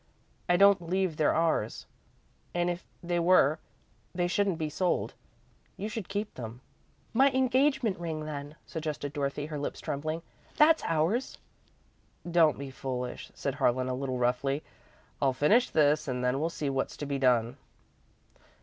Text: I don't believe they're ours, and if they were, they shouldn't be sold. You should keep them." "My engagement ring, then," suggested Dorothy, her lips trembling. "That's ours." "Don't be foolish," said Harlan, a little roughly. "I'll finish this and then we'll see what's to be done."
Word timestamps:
I 0.49 0.57
don't 0.57 0.79
believe 0.79 1.17
they're 1.17 1.35
ours, 1.35 1.85
and 2.55 2.71
if 2.71 2.83
they 3.03 3.19
were, 3.19 3.59
they 4.15 4.27
shouldn't 4.27 4.57
be 4.57 4.67
sold. 4.67 5.13
You 5.77 5.89
should 5.89 6.09
keep 6.09 6.33
them." 6.33 6.61
"My 7.13 7.29
engagement 7.29 7.99
ring, 7.99 8.25
then," 8.25 8.55
suggested 8.65 9.13
Dorothy, 9.13 9.45
her 9.45 9.59
lips 9.59 9.79
trembling. 9.79 10.23
"That's 10.57 10.81
ours." 10.87 11.37
"Don't 12.27 12.57
be 12.57 12.71
foolish," 12.71 13.29
said 13.35 13.53
Harlan, 13.53 13.89
a 13.89 13.93
little 13.93 14.17
roughly. 14.17 14.63
"I'll 15.21 15.33
finish 15.33 15.69
this 15.69 16.07
and 16.07 16.23
then 16.23 16.39
we'll 16.39 16.49
see 16.49 16.71
what's 16.71 16.97
to 16.97 17.05
be 17.05 17.19
done." 17.19 17.57